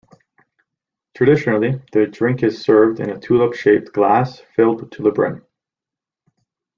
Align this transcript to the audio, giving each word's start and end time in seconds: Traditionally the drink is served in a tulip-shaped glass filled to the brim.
Traditionally 1.13 1.79
the 1.91 2.07
drink 2.07 2.41
is 2.41 2.59
served 2.63 2.99
in 2.99 3.11
a 3.11 3.19
tulip-shaped 3.19 3.93
glass 3.93 4.39
filled 4.55 4.91
to 4.93 5.03
the 5.03 5.11
brim. 5.11 5.45